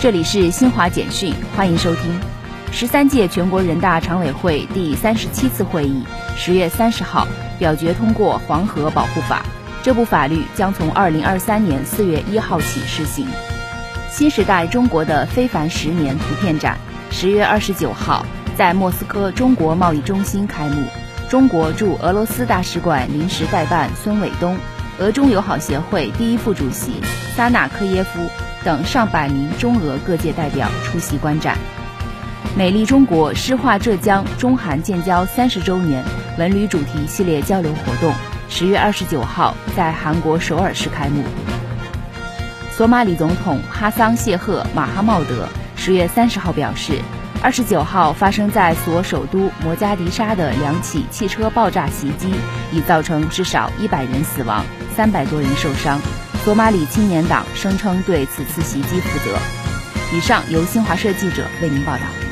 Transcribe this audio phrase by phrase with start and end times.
[0.00, 2.20] 这里是新华简讯，欢迎收听。
[2.70, 6.04] 十三届全国人大常委会第三十七次会议
[6.36, 7.26] 十月三十号
[7.58, 9.42] 表决通过《黄河保护法》，
[9.84, 13.26] 这部法律将从二零二三年四月一号起施行。
[14.08, 16.78] 新时代中国的非凡十年图片展
[17.10, 18.24] 十月二十九号
[18.56, 20.86] 在莫斯科中国贸易中心开幕，
[21.28, 24.56] 中国驻俄罗斯大使馆临时代办孙伟东、
[24.98, 26.92] 俄中友好协会第一副主席
[27.36, 28.20] 萨纳科耶夫。
[28.64, 31.56] 等上百名中俄各界代表出席观展。
[32.56, 36.04] 美丽中国诗画浙江中韩建交三十周年
[36.36, 38.12] 文旅主题系列交流活动，
[38.50, 41.22] 十月二十九号在韩国首尔市开幕。
[42.72, 47.00] 索马里总统哈桑谢赫马哈茂德十月三十号表示，
[47.40, 52.34] 二十九号发生在索首都摩加迪沙的两起汽车爆炸袭击，
[52.72, 54.64] 已造成至少一百人死亡，
[54.96, 56.00] 三百多人受伤。
[56.44, 59.38] 索马里青年党声称对此次袭击负责。
[60.12, 62.27] 以上由新华社记者为您报道。